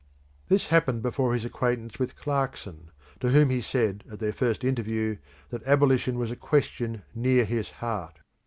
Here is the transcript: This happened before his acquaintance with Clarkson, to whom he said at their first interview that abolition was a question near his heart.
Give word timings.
This 0.47 0.65
happened 0.69 1.03
before 1.03 1.35
his 1.35 1.45
acquaintance 1.45 1.99
with 1.99 2.15
Clarkson, 2.15 2.89
to 3.19 3.29
whom 3.29 3.51
he 3.51 3.61
said 3.61 4.03
at 4.11 4.17
their 4.17 4.33
first 4.33 4.63
interview 4.63 5.17
that 5.51 5.61
abolition 5.63 6.17
was 6.17 6.31
a 6.31 6.35
question 6.35 7.03
near 7.13 7.45
his 7.45 7.69
heart. 7.69 8.17